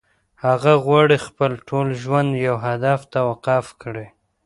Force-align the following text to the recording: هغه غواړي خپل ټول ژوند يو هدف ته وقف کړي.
هغه 0.45 0.73
غواړي 0.85 1.17
خپل 1.27 1.51
ټول 1.67 1.87
ژوند 2.03 2.29
يو 2.47 2.55
هدف 2.65 2.99
ته 3.11 3.19
وقف 3.29 3.65
کړي. 3.81 4.07